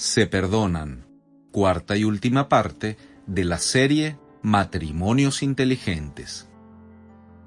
[0.00, 1.04] se perdonan,
[1.52, 2.96] cuarta y última parte
[3.26, 6.48] de la serie Matrimonios Inteligentes.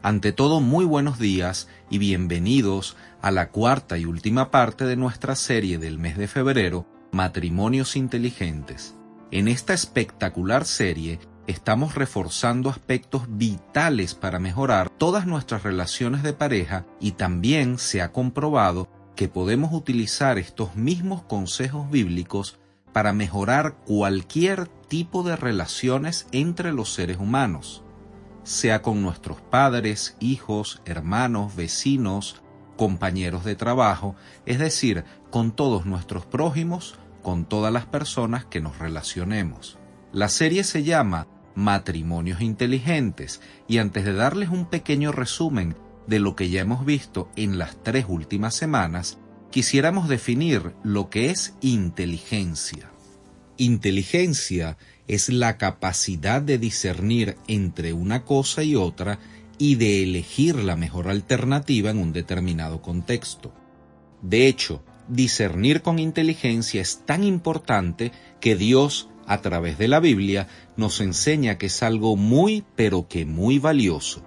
[0.04, 5.36] Ante todo, muy buenos días y bienvenidos a la cuarta y última parte de nuestra
[5.36, 8.96] serie del mes de febrero, Matrimonios Inteligentes.
[9.32, 16.86] En esta espectacular serie estamos reforzando aspectos vitales para mejorar todas nuestras relaciones de pareja
[17.00, 22.60] y también se ha comprobado que podemos utilizar estos mismos consejos bíblicos
[22.92, 27.84] para mejorar cualquier tipo de relaciones entre los seres humanos,
[28.44, 32.42] sea con nuestros padres, hijos, hermanos, vecinos,
[32.78, 38.80] compañeros de trabajo, es decir, con todos nuestros prójimos, con todas las personas que nos
[38.80, 39.78] relacionemos.
[40.12, 45.76] La serie se llama Matrimonios Inteligentes y antes de darles un pequeño resumen
[46.08, 49.18] de lo que ya hemos visto en las tres últimas semanas,
[49.52, 52.92] quisiéramos definir lo que es inteligencia.
[53.58, 59.20] Inteligencia es la capacidad de discernir entre una cosa y otra
[59.58, 63.54] y de elegir la mejor alternativa en un determinado contexto.
[64.22, 70.48] De hecho, discernir con inteligencia es tan importante que Dios, a través de la Biblia,
[70.78, 74.26] nos enseña que es algo muy, pero que muy valioso.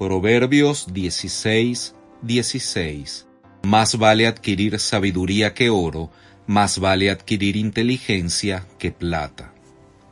[0.00, 3.26] Proverbios 16, 16.
[3.64, 6.10] Más vale adquirir sabiduría que oro,
[6.46, 9.52] más vale adquirir inteligencia que plata.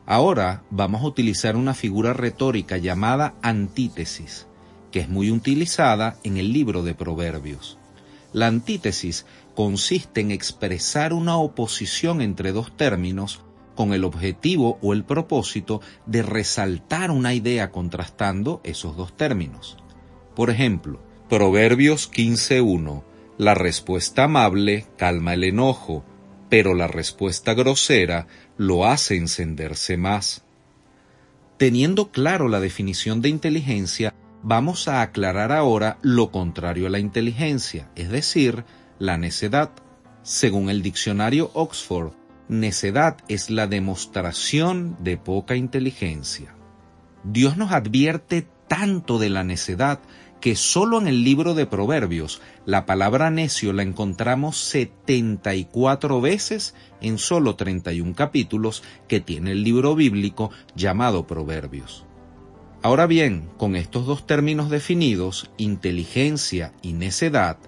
[0.04, 4.46] Ahora vamos a utilizar una figura retórica llamada antítesis,
[4.92, 7.78] que es muy utilizada en el libro de Proverbios.
[8.34, 9.24] La antítesis
[9.54, 13.40] consiste en expresar una oposición entre dos términos
[13.78, 19.76] con el objetivo o el propósito de resaltar una idea contrastando esos dos términos.
[20.34, 23.04] Por ejemplo, Proverbios 15.1.
[23.36, 26.04] La respuesta amable calma el enojo,
[26.48, 30.42] pero la respuesta grosera lo hace encenderse más.
[31.56, 34.12] Teniendo claro la definición de inteligencia,
[34.42, 38.64] vamos a aclarar ahora lo contrario a la inteligencia, es decir,
[38.98, 39.70] la necedad.
[40.24, 42.17] Según el diccionario Oxford,
[42.48, 46.54] necedad es la demostración de poca inteligencia.
[47.24, 50.00] Dios nos advierte tanto de la necedad
[50.40, 57.18] que solo en el libro de Proverbios la palabra necio la encontramos 74 veces en
[57.18, 62.04] solo 31 capítulos que tiene el libro bíblico llamado Proverbios.
[62.82, 67.58] Ahora bien, con estos dos términos definidos, inteligencia y necedad,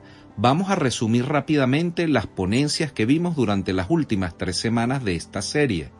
[0.41, 5.43] vamos a resumir rápidamente las ponencias que vimos durante las últimas tres semanas de esta
[5.43, 5.91] serie.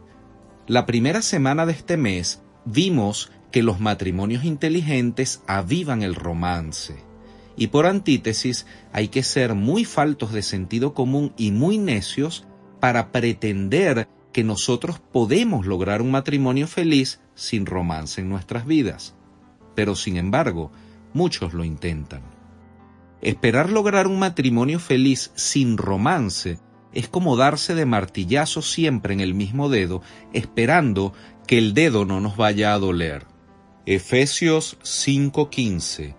[0.67, 6.97] La primera semana de este mes vimos que los matrimonios inteligentes avivan el romance.
[7.55, 8.65] Y por antítesis
[8.95, 12.47] hay que ser muy faltos de sentido común y muy necios
[12.81, 19.15] para pretender que nosotros podemos lograr un matrimonio feliz sin romance en nuestras vidas.
[19.75, 20.73] Pero sin embargo,
[21.13, 22.40] muchos lo intentan.
[23.23, 26.59] Esperar lograr un matrimonio feliz sin romance
[26.93, 31.13] es como darse de martillazo siempre en el mismo dedo, esperando
[31.47, 33.27] que el dedo no nos vaya a doler.
[33.87, 36.15] Efesios 5:15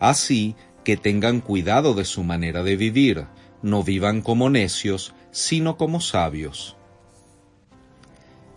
[0.00, 3.26] Así que tengan cuidado de su manera de vivir,
[3.62, 6.76] no vivan como necios, sino como sabios.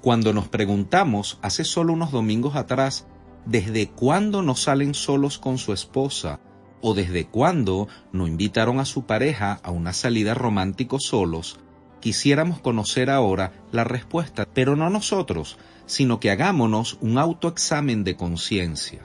[0.02, 3.08] Cuando nos preguntamos, hace solo unos domingos atrás,
[3.46, 6.40] ¿desde cuándo no salen solos con su esposa?
[6.82, 11.60] O desde cuándo no invitaron a su pareja a una salida romántico solos,
[12.00, 19.02] quisiéramos conocer ahora la respuesta, pero no nosotros, sino que hagámonos un autoexamen de conciencia.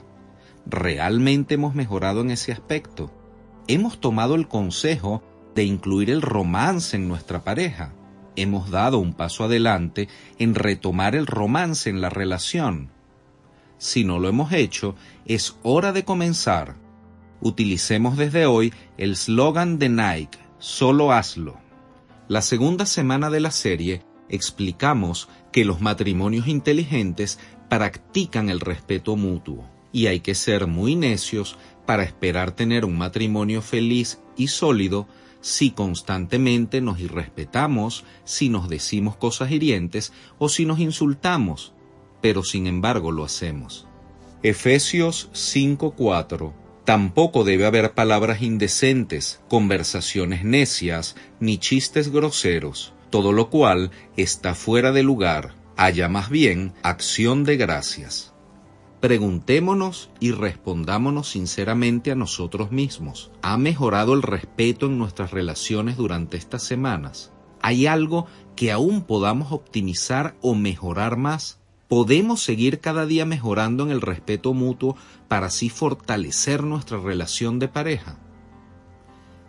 [0.66, 3.10] ¿Realmente hemos mejorado en ese aspecto?
[3.66, 5.22] ¿Hemos tomado el consejo
[5.54, 7.92] de incluir el romance en nuestra pareja?
[8.36, 10.08] ¿Hemos dado un paso adelante
[10.38, 12.90] en retomar el romance en la relación?
[13.78, 14.94] Si no lo hemos hecho,
[15.26, 16.83] es hora de comenzar
[17.44, 21.58] utilicemos desde hoy el slogan de Nike, solo hazlo.
[22.26, 27.38] La segunda semana de la serie explicamos que los matrimonios inteligentes
[27.68, 31.56] practican el respeto mutuo y hay que ser muy necios
[31.86, 35.06] para esperar tener un matrimonio feliz y sólido
[35.42, 41.74] si constantemente nos irrespetamos, si nos decimos cosas hirientes o si nos insultamos,
[42.22, 43.86] pero sin embargo lo hacemos.
[44.42, 53.90] Efesios 5:4 Tampoco debe haber palabras indecentes, conversaciones necias, ni chistes groseros, todo lo cual
[54.16, 58.34] está fuera de lugar, haya más bien acción de gracias.
[59.00, 63.30] Preguntémonos y respondámonos sinceramente a nosotros mismos.
[63.42, 67.32] ¿Ha mejorado el respeto en nuestras relaciones durante estas semanas?
[67.60, 68.26] ¿Hay algo
[68.56, 71.60] que aún podamos optimizar o mejorar más?
[71.94, 74.96] Podemos seguir cada día mejorando en el respeto mutuo
[75.28, 78.18] para así fortalecer nuestra relación de pareja.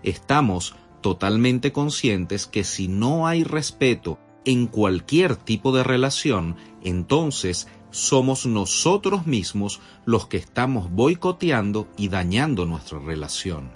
[0.04, 8.46] Estamos totalmente conscientes que si no hay respeto en cualquier tipo de relación, entonces somos
[8.46, 13.72] nosotros mismos los que estamos boicoteando y dañando nuestra relación.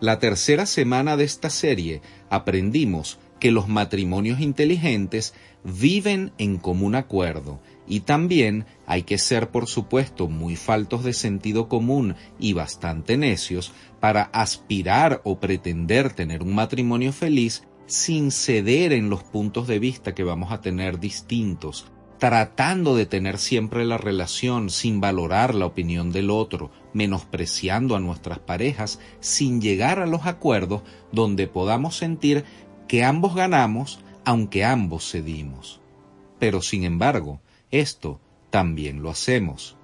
[0.00, 5.34] La tercera semana de esta serie aprendimos que los matrimonios inteligentes
[5.64, 11.68] viven en común acuerdo y también hay que ser, por supuesto, muy faltos de sentido
[11.68, 19.10] común y bastante necios para aspirar o pretender tener un matrimonio feliz sin ceder en
[19.10, 21.86] los puntos de vista que vamos a tener distintos,
[22.18, 28.38] tratando de tener siempre la relación sin valorar la opinión del otro, menospreciando a nuestras
[28.38, 30.82] parejas, sin llegar a los acuerdos
[31.12, 32.44] donde podamos sentir
[32.88, 35.80] que ambos ganamos, aunque ambos cedimos.
[36.38, 37.40] Pero sin embargo,
[37.80, 39.76] esto también lo hacemos.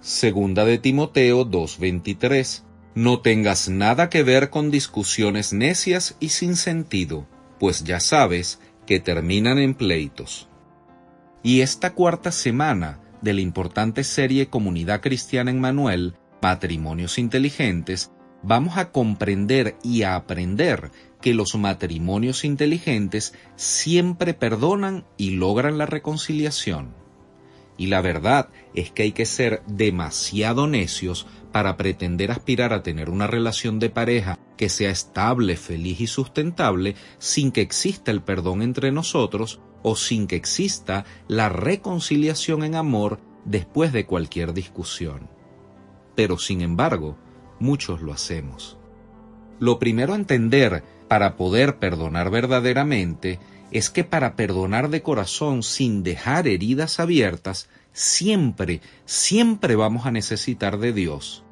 [0.00, 2.64] Segunda de Timoteo 2:23.
[2.94, 7.26] No tengas nada que ver con discusiones necias y sin sentido,
[7.58, 10.48] pues ya sabes que terminan en pleitos.
[11.42, 18.10] Y esta cuarta semana de la importante serie Comunidad Cristiana en Manuel, Matrimonios Inteligentes,
[18.42, 20.90] vamos a comprender y a aprender
[21.20, 27.05] que los matrimonios inteligentes siempre perdonan y logran la reconciliación.
[27.78, 33.10] Y la verdad es que hay que ser demasiado necios para pretender aspirar a tener
[33.10, 38.62] una relación de pareja que sea estable, feliz y sustentable sin que exista el perdón
[38.62, 45.28] entre nosotros o sin que exista la reconciliación en amor después de cualquier discusión.
[46.14, 47.16] Pero sin embargo,
[47.60, 48.78] muchos lo hacemos.
[49.58, 53.38] Lo primero a entender para poder perdonar verdaderamente
[53.70, 60.78] es que para perdonar de corazón sin dejar heridas abiertas, siempre, siempre vamos a necesitar
[60.78, 61.42] de Dios.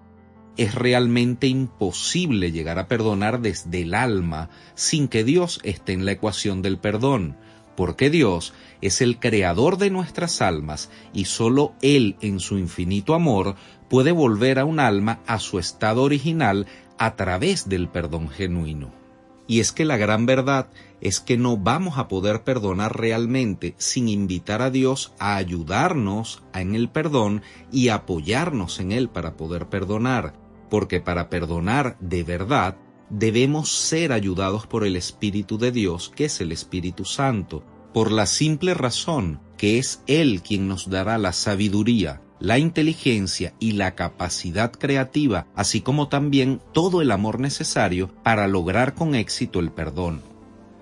[0.57, 6.13] Es realmente imposible llegar a perdonar desde el alma sin que Dios esté en la
[6.13, 7.37] ecuación del perdón,
[7.77, 13.57] porque Dios es el creador de nuestras almas y sólo Él en su infinito amor
[13.89, 16.67] puede volver a un alma a su estado original
[16.99, 19.04] a través del perdón genuino.
[19.47, 20.69] Y es que la gran verdad
[21.01, 26.75] es que no vamos a poder perdonar realmente sin invitar a Dios a ayudarnos en
[26.75, 30.35] el perdón y apoyarnos en Él para poder perdonar,
[30.71, 32.77] porque para perdonar de verdad
[33.11, 37.63] debemos ser ayudados por el Espíritu de Dios, que es el Espíritu Santo,
[37.93, 43.73] por la simple razón que es Él quien nos dará la sabiduría, la inteligencia y
[43.73, 49.73] la capacidad creativa, así como también todo el amor necesario para lograr con éxito el
[49.73, 50.21] perdón.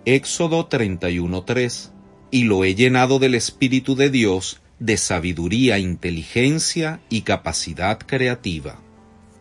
[0.04, 1.92] Éxodo 31.3
[2.32, 8.80] Y lo he llenado del Espíritu de Dios, de sabiduría, inteligencia y capacidad creativa.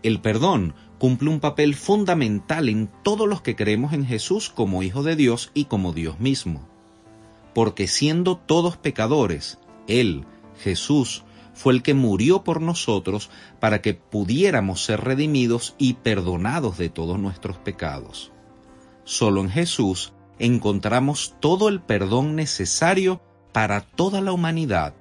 [0.04, 5.02] El perdón cumple un papel fundamental en todos los que creemos en Jesús como Hijo
[5.02, 6.70] de Dios y como Dios mismo.
[7.56, 9.58] Porque siendo todos pecadores,
[9.88, 10.26] Él,
[10.64, 13.30] Jesús, fue el que murió por nosotros
[13.60, 18.32] para que pudiéramos ser redimidos y perdonados de todos nuestros pecados.
[19.04, 24.94] Solo en Jesús encontramos todo el perdón necesario para toda la humanidad.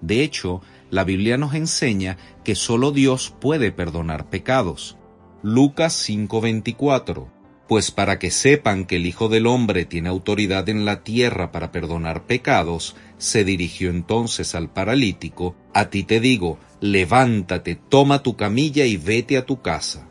[0.00, 4.96] De hecho, la Biblia nos enseña que solo Dios puede perdonar pecados.
[5.42, 7.41] Lucas 5:24
[7.72, 11.72] Pues para que sepan que el Hijo del Hombre tiene autoridad en la tierra para
[11.72, 18.84] perdonar pecados, se dirigió entonces al paralítico, a ti te digo, levántate, toma tu camilla
[18.84, 20.06] y vete a tu casa.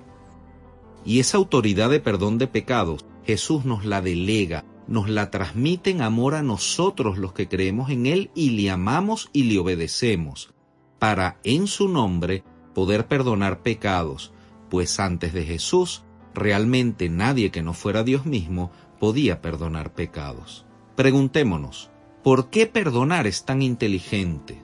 [1.05, 6.01] Y esa autoridad de perdón de pecados, Jesús nos la delega, nos la transmite en
[6.01, 10.51] amor a nosotros los que creemos en Él y le amamos y le obedecemos,
[10.97, 14.33] para en su nombre poder perdonar pecados,
[14.71, 16.01] pues antes de Jesús
[16.33, 20.65] realmente nadie que no fuera Dios mismo podía perdonar pecados.
[20.95, 21.91] Preguntémonos,
[22.23, 24.61] ¿Por qué perdonar es tan inteligente?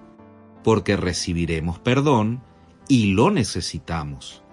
[0.63, 2.43] Porque recibiremos perdón
[2.87, 4.43] y lo necesitamos.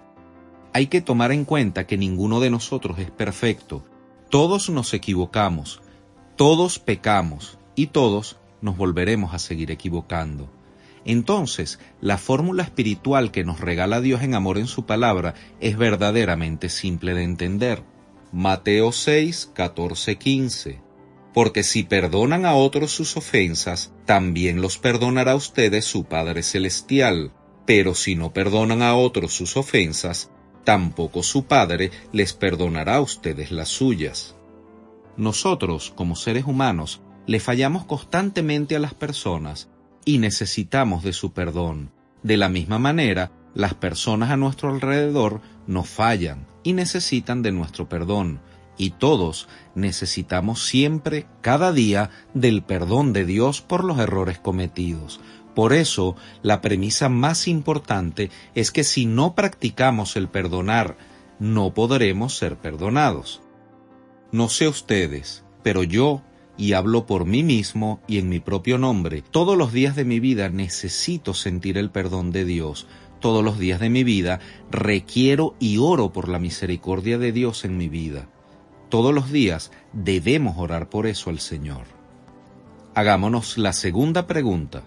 [0.73, 3.83] Hay que tomar en cuenta que ninguno de nosotros es perfecto,
[4.31, 5.81] Todos nos equivocamos,
[6.35, 10.49] todos pecamos y todos nos volveremos a seguir equivocando.
[11.05, 16.69] Entonces, la fórmula espiritual que nos regala Dios en amor en su palabra es verdaderamente
[16.69, 17.83] simple de entender.
[18.31, 20.81] Mateo 6, 14, 15.
[21.31, 27.31] Porque si perdonan a otros sus ofensas, también los perdonará a ustedes su Padre Celestial.
[27.67, 30.31] Pero si no perdonan a otros sus ofensas,
[30.63, 34.35] tampoco su Padre les perdonará a ustedes las suyas.
[35.17, 39.69] Nosotros, como seres humanos, le fallamos constantemente a las personas
[40.05, 41.91] y necesitamos de su perdón.
[42.23, 47.89] De la misma manera, las personas a nuestro alrededor nos fallan y necesitan de nuestro
[47.89, 48.39] perdón.
[48.77, 55.19] Y todos necesitamos siempre, cada día, del perdón de Dios por los errores cometidos.
[55.55, 60.97] Por eso, la premisa más importante es que si no practicamos el perdonar,
[61.39, 63.41] no podremos ser perdonados.
[64.33, 66.21] No sé ustedes, pero yo
[66.57, 69.21] y hablo por mí mismo y en mi propio nombre.
[69.21, 72.87] Todos los días de mi vida necesito sentir el perdón de Dios.
[73.19, 74.39] Todos los días de mi vida
[74.71, 78.29] requiero y oro por la misericordia de Dios en mi vida.
[78.89, 81.85] Todos los días debemos orar por eso al Señor.
[82.93, 84.83] Hagámonos la segunda pregunta.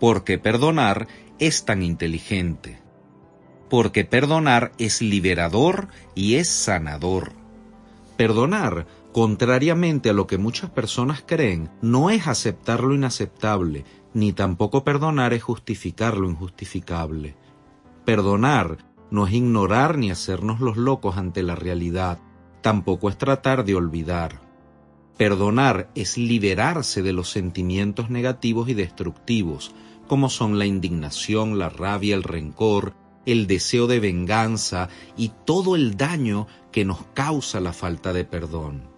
[0.00, 1.06] ¿Por qué perdonar
[1.38, 2.78] es tan inteligente?
[3.68, 7.32] Porque perdonar es liberador y es sanador.
[8.16, 14.84] Perdonar Contrariamente a lo que muchas personas creen, no es aceptar lo inaceptable, ni tampoco
[14.84, 17.36] perdonar es justificar lo injustificable.
[18.06, 18.78] Perdonar
[19.10, 22.20] no es ignorar ni hacernos los locos ante la realidad,
[22.62, 24.40] tampoco es tratar de olvidar.
[25.18, 29.74] Perdonar es liberarse de los sentimientos negativos y destructivos,
[30.08, 32.94] como son la indignación, la rabia, el rencor,
[33.26, 34.88] el deseo de venganza
[35.18, 38.91] y todo el daño que nos causa la falta de perdón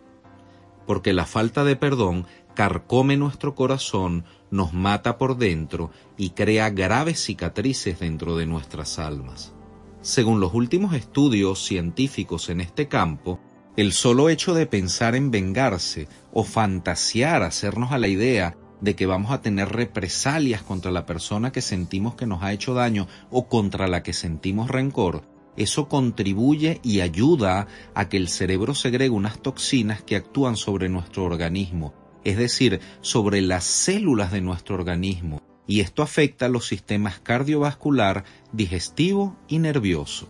[0.87, 7.21] porque la falta de perdón carcome nuestro corazón, nos mata por dentro y crea graves
[7.25, 9.53] cicatrices dentro de nuestras almas.
[10.01, 13.41] Según los últimos estudios científicos en este campo,
[13.77, 19.07] el solo hecho de pensar en vengarse o fantasear hacernos a la idea de que
[19.07, 23.49] vamos a tener represalias contra la persona que sentimos que nos ha hecho daño o
[23.49, 25.23] contra la que sentimos rencor,
[25.57, 31.25] eso contribuye y ayuda a que el cerebro segregue unas toxinas que actúan sobre nuestro
[31.25, 31.95] organismo,
[32.25, 39.37] es decir, sobre las células de nuestro organismo, y esto afecta los sistemas cardiovascular, digestivo
[39.49, 40.29] y nervioso.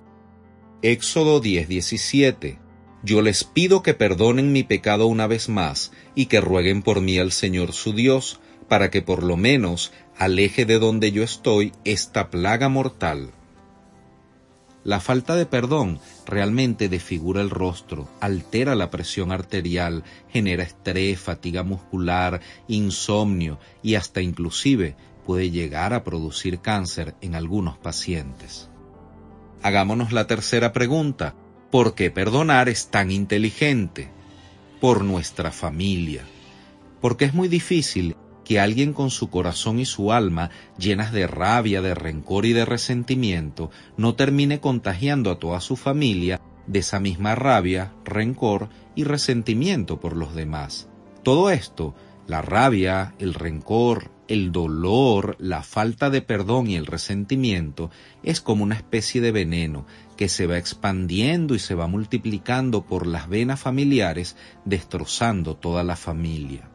[0.82, 2.58] Éxodo 10:17
[3.02, 7.18] Yo les pido que perdonen mi pecado una vez más y que rueguen por mí
[7.18, 12.30] al Señor su Dios, para que por lo menos aleje de donde yo estoy esta
[12.30, 13.32] plaga mortal.
[14.84, 21.62] La falta de perdón realmente desfigura el rostro, altera la presión arterial, genera estrés, fatiga
[21.62, 28.68] muscular, insomnio y hasta inclusive puede llegar a producir cáncer en algunos pacientes.
[29.62, 31.34] Hagámonos la tercera pregunta.
[31.70, 34.10] ¿Por qué perdonar es tan inteligente?
[34.82, 36.26] Por nuestra familia.
[37.00, 41.82] Porque es muy difícil que alguien con su corazón y su alma llenas de rabia,
[41.82, 47.34] de rencor y de resentimiento no termine contagiando a toda su familia de esa misma
[47.34, 50.88] rabia, rencor y resentimiento por los demás.
[51.22, 51.94] Todo esto,
[52.26, 57.90] la rabia, el rencor, el dolor, la falta de perdón y el resentimiento
[58.22, 59.86] es como una especie de veneno
[60.16, 65.96] que se va expandiendo y se va multiplicando por las venas familiares, destrozando toda la
[65.96, 66.70] familia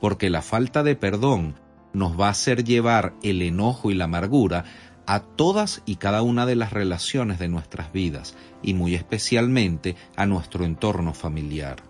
[0.00, 1.56] porque la falta de perdón
[1.92, 4.64] nos va a hacer llevar el enojo y la amargura
[5.06, 10.26] a todas y cada una de las relaciones de nuestras vidas y muy especialmente a
[10.26, 11.82] nuestro entorno familiar.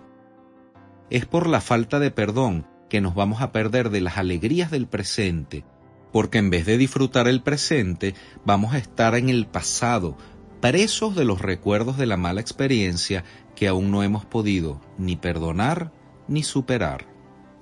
[1.10, 4.86] Es por la falta de perdón que nos vamos a perder de las alegrías del
[4.86, 5.64] presente,
[6.12, 10.16] porque en vez de disfrutar el presente, vamos a estar en el pasado,
[10.60, 15.92] presos de los recuerdos de la mala experiencia que aún no hemos podido ni perdonar
[16.28, 17.15] ni superar.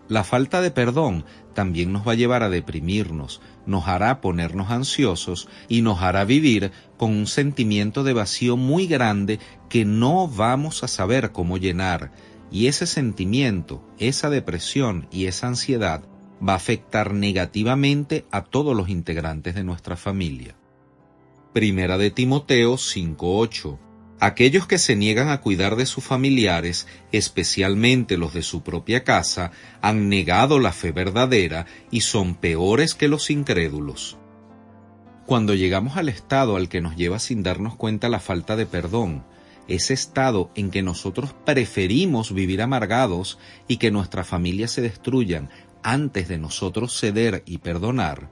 [0.08, 5.48] La falta de perdón también nos va a llevar a deprimirnos, nos hará ponernos ansiosos
[5.68, 9.38] y nos hará vivir con un sentimiento de vacío muy grande
[9.70, 12.12] que no vamos a saber cómo llenar.
[12.50, 16.02] Y ese sentimiento, esa depresión y esa ansiedad
[16.46, 20.54] va a afectar negativamente a todos los integrantes de nuestra familia.
[21.54, 23.78] Primera de Timoteo 5:8
[24.24, 29.50] Aquellos que se niegan a cuidar de sus familiares, especialmente los de su propia casa,
[29.82, 34.16] han negado la fe verdadera y son peores que los incrédulos.
[35.26, 39.26] Cuando llegamos al estado al que nos lleva sin darnos cuenta la falta de perdón,
[39.68, 43.38] ese estado en que nosotros preferimos vivir amargados
[43.68, 45.50] y que nuestras familias se destruyan
[45.82, 48.30] antes de nosotros ceder y perdonar,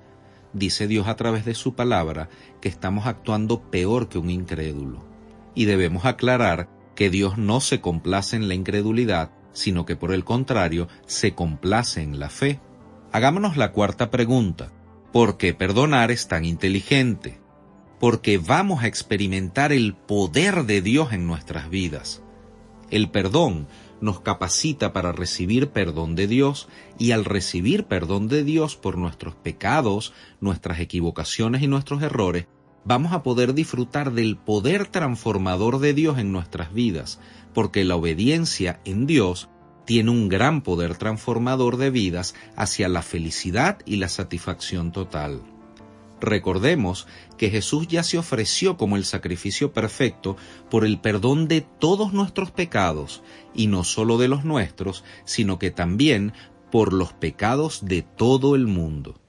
[0.55, 2.31] dice Dios a través de su palabra
[2.63, 5.12] que estamos actuando peor que un incrédulo.
[5.55, 10.25] Y debemos aclarar que Dios no se complace en la incredulidad, sino que por el
[10.25, 12.61] contrario se complace en la fe.
[13.13, 14.73] Hagámonos la cuarta pregunta.
[15.13, 17.39] ¿Por qué perdonar es tan inteligente?
[18.01, 22.23] Porque vamos a experimentar el poder de Dios en nuestras vidas.
[22.91, 23.69] El perdón
[24.01, 26.69] nos capacita para recibir perdón de Dios
[26.99, 32.47] y al recibir perdón de Dios por nuestros pecados, nuestras equivocaciones y nuestros errores,
[32.85, 37.21] vamos a poder disfrutar del poder transformador de Dios en nuestras vidas,
[37.55, 39.49] porque la obediencia en Dios
[39.85, 45.43] tiene un gran poder transformador de vidas hacia la felicidad y la satisfacción total.
[46.21, 50.37] Recordemos que Jesús ya se ofreció como el sacrificio perfecto
[50.71, 53.23] por el perdón de todos nuestros pecados,
[53.55, 56.33] y no solo de los nuestros, sino que también
[56.71, 59.22] por los pecados de todo el mundo.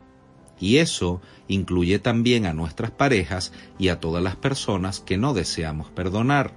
[0.64, 5.90] Y eso incluye también a nuestras parejas y a todas las personas que no deseamos
[5.90, 6.54] perdonar.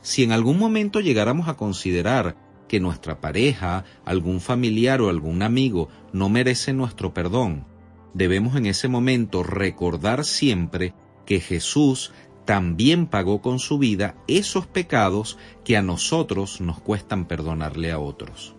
[0.00, 2.34] Si en algún momento llegáramos a considerar
[2.66, 7.66] que nuestra pareja, algún familiar o algún amigo no merece nuestro perdón,
[8.14, 10.94] debemos en ese momento recordar siempre
[11.26, 12.10] que Jesús
[12.46, 18.54] también pagó con su vida esos pecados que a nosotros nos cuestan perdonarle a otros.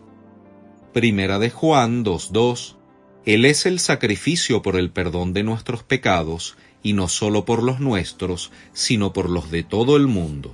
[0.93, 2.84] Primera de Juan 2.2
[3.25, 7.79] Él es el sacrificio por el perdón de nuestros pecados, y no solo por los
[7.79, 10.53] nuestros, sino por los de todo el mundo.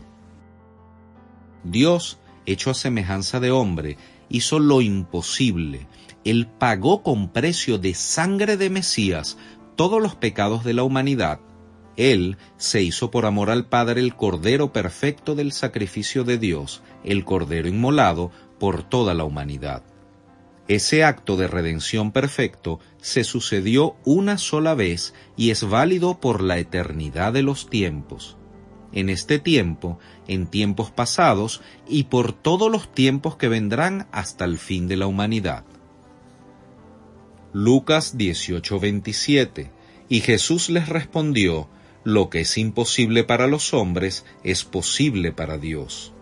[1.66, 3.98] Dios, hecho a semejanza de hombre,
[4.30, 5.86] hizo lo imposible.
[6.24, 9.38] Él pagó con precio de sangre de Mesías
[9.76, 11.42] todos los pecados de la humanidad.
[11.98, 17.26] Él se hizo por amor al Padre el Cordero perfecto del sacrificio de Dios, el
[17.26, 19.84] Cordero inmolado por toda la humanidad.
[20.72, 26.60] Ese acto de redención perfecto se sucedió una sola vez y es válido por la
[26.60, 28.38] eternidad de los tiempos
[28.94, 34.58] en este tiempo, en tiempos pasados y por todos los tiempos que vendrán hasta el
[34.58, 35.66] fin de la humanidad.
[37.52, 39.72] Lucas 18:27
[40.08, 41.68] Y Jesús les respondió,
[42.06, 46.14] Lo que es imposible para los hombres es posible para Dios.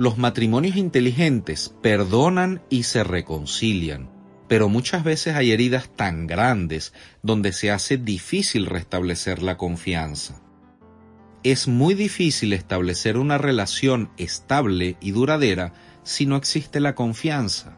[0.00, 4.10] Los matrimonios inteligentes perdonan y se reconcilian,
[4.48, 10.40] pero muchas veces hay heridas tan grandes donde se hace difícil restablecer la confianza
[11.42, 17.76] es muy difícil establecer una relación estable y duradera si no existe la confianza.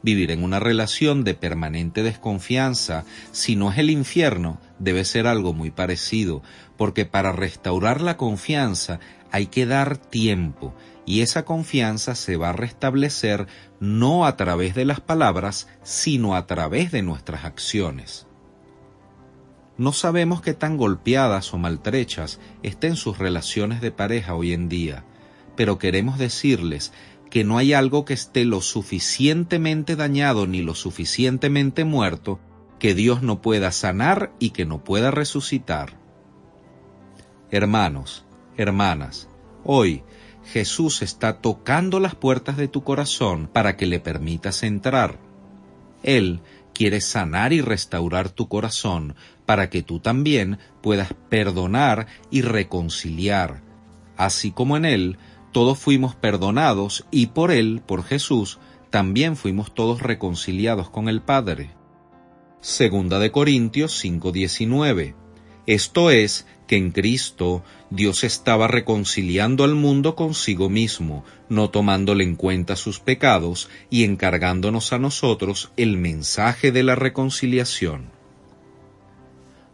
[0.00, 5.52] Vivir en una relación de permanente desconfianza, si no es el infierno, debe ser algo
[5.52, 6.42] muy parecido,
[6.76, 9.00] porque para restaurar la confianza
[9.32, 10.72] hay que dar tiempo,
[11.08, 13.46] y esa confianza se va a restablecer
[13.80, 18.26] no a través de las palabras, sino a través de nuestras acciones.
[19.78, 25.06] No sabemos qué tan golpeadas o maltrechas estén sus relaciones de pareja hoy en día,
[25.56, 26.92] pero queremos decirles
[27.30, 32.38] que no hay algo que esté lo suficientemente dañado ni lo suficientemente muerto
[32.78, 35.98] que Dios no pueda sanar y que no pueda resucitar.
[37.50, 38.26] Hermanos,
[38.58, 39.30] hermanas,
[39.64, 40.02] hoy
[40.52, 45.18] Jesús está tocando las puertas de tu corazón para que le permitas entrar.
[46.02, 46.40] Él
[46.72, 53.62] quiere sanar y restaurar tu corazón para que tú también puedas perdonar y reconciliar.
[54.16, 55.18] Así como en Él
[55.52, 58.58] todos fuimos perdonados y por Él, por Jesús,
[58.88, 61.70] también fuimos todos reconciliados con el Padre.
[62.60, 65.14] Segunda de Corintios 5:19.
[65.68, 72.34] Esto es que en Cristo Dios estaba reconciliando al mundo consigo mismo, no tomándole en
[72.34, 78.18] cuenta sus pecados y encargándonos a nosotros el mensaje de la reconciliación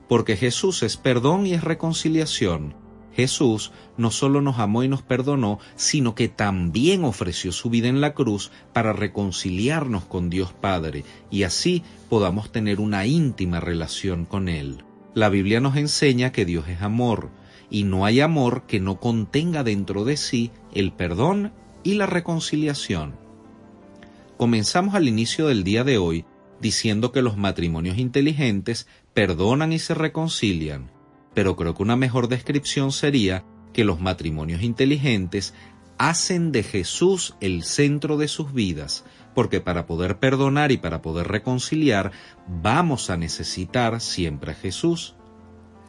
[0.08, 2.74] porque Jesús es perdón y es reconciliación.
[3.14, 8.00] Jesús no solo nos amó y nos perdonó, sino que también ofreció su vida en
[8.00, 14.48] la cruz para reconciliarnos con Dios Padre y así podamos tener una íntima relación con
[14.48, 14.84] Él.
[15.14, 17.30] La Biblia nos enseña que Dios es amor
[17.70, 21.52] y no hay amor que no contenga dentro de sí el perdón
[21.84, 23.14] y la reconciliación.
[24.36, 26.24] Comenzamos al inicio del día de hoy
[26.60, 30.90] diciendo que los matrimonios inteligentes perdonan y se reconcilian,
[31.32, 35.54] pero creo que una mejor descripción sería que los matrimonios inteligentes
[35.98, 39.04] hacen de Jesús el centro de sus vidas,
[39.34, 42.12] porque para poder perdonar y para poder reconciliar
[42.46, 45.14] vamos a necesitar siempre a Jesús.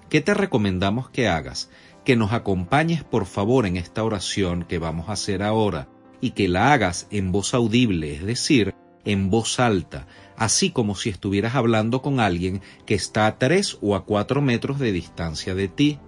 [0.10, 1.70] ¿Qué te recomendamos que hagas?
[2.06, 5.90] que nos acompañes por favor en esta oración que vamos a hacer ahora
[6.22, 11.10] y que la hagas en voz audible, es decir, en voz alta, así como si
[11.10, 15.68] estuvieras hablando con alguien que está a tres o a cuatro metros de distancia de
[15.68, 16.00] ti.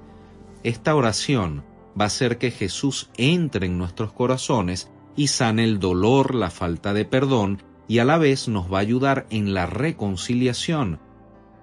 [0.63, 1.63] Esta oración
[1.99, 6.93] va a hacer que Jesús entre en nuestros corazones y sane el dolor, la falta
[6.93, 10.99] de perdón y a la vez nos va a ayudar en la reconciliación,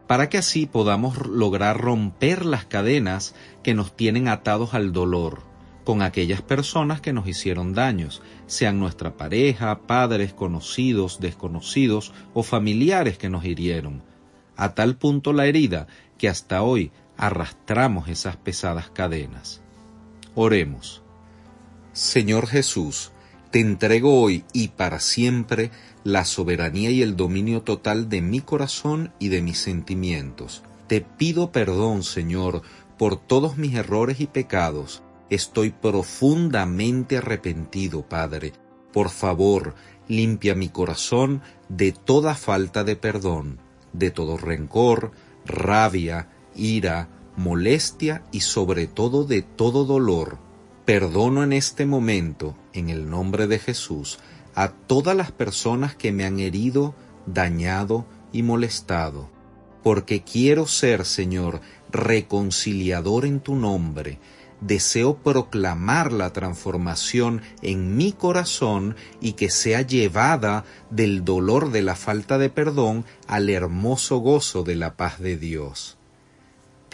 [0.06, 6.02] para que así podamos lograr romper las cadenas que nos tienen atados al dolor con
[6.02, 13.28] aquellas personas que nos hicieron daños, sean nuestra pareja, padres, conocidos, desconocidos o familiares que
[13.28, 14.02] nos hirieron,
[14.56, 15.86] a tal punto la herida
[16.18, 19.63] que hasta hoy arrastramos esas pesadas cadenas.
[20.34, 21.02] Oremos.
[21.92, 23.12] Señor Jesús,
[23.50, 25.70] te entrego hoy y para siempre
[26.02, 30.62] la soberanía y el dominio total de mi corazón y de mis sentimientos.
[30.88, 32.62] Te pido perdón, Señor,
[32.98, 38.52] por todos mis errores y pecados, Estoy profundamente arrepentido, Padre.
[38.92, 39.74] Por favor,
[40.06, 43.58] limpia mi corazón de toda falta de perdón,
[43.92, 45.12] de todo rencor,
[45.46, 50.38] rabia, ira, molestia y sobre todo de todo dolor.
[50.84, 54.18] Perdono en este momento, en el nombre de Jesús,
[54.54, 56.94] a todas las personas que me han herido,
[57.26, 59.30] dañado y molestado,
[59.82, 64.18] porque quiero ser, Señor, reconciliador en tu nombre,
[64.60, 71.96] deseo proclamar la transformación en mi corazón y que sea llevada del dolor de la
[71.96, 75.98] falta de perdón al hermoso gozo de la paz de Dios.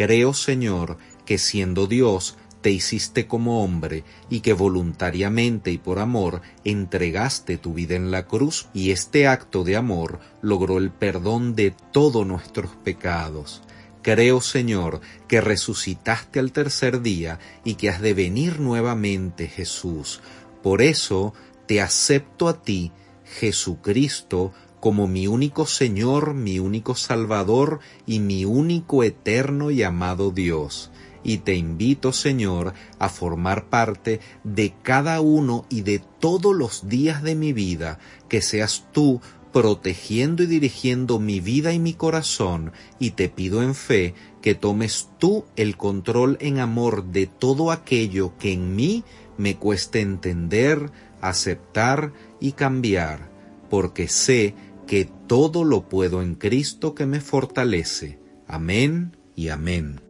[0.00, 6.40] Creo, Señor, que siendo Dios, te hiciste como hombre y que voluntariamente y por amor
[6.64, 11.74] entregaste tu vida en la cruz y este acto de amor logró el perdón de
[11.92, 13.60] todos nuestros pecados.
[14.00, 20.22] Creo, Señor, que resucitaste al tercer día y que has de venir nuevamente, Jesús.
[20.62, 21.34] Por eso
[21.66, 22.90] te acepto a ti,
[23.38, 30.90] Jesucristo, como mi único Señor, mi único Salvador y mi único eterno y amado Dios.
[31.22, 37.22] Y te invito, Señor, a formar parte de cada uno y de todos los días
[37.22, 39.20] de mi vida, que seas tú
[39.52, 45.10] protegiendo y dirigiendo mi vida y mi corazón, y te pido en fe que tomes
[45.18, 49.04] tú el control en amor de todo aquello que en mí
[49.36, 50.90] me cueste entender,
[51.20, 53.30] aceptar y cambiar,
[53.68, 54.54] porque sé
[54.90, 58.18] que todo lo puedo en Cristo que me fortalece.
[58.48, 60.00] Amén y amén.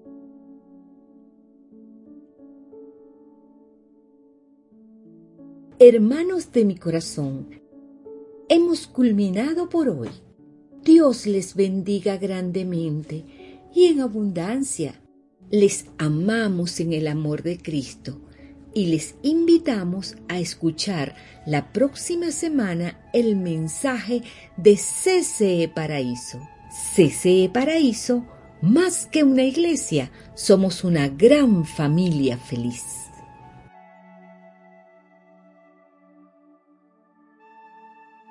[5.78, 7.60] Hermanos de mi corazón,
[8.48, 10.08] hemos culminado por hoy.
[10.82, 13.26] Dios les bendiga grandemente
[13.74, 14.98] y en abundancia.
[15.50, 18.22] Les amamos en el amor de Cristo
[18.74, 21.14] y les invitamos a escuchar
[21.46, 24.22] la próxima semana el mensaje
[24.56, 26.40] de CCE Paraíso.
[26.94, 28.24] CCE Paraíso,
[28.62, 32.99] más que una iglesia, somos una gran familia feliz.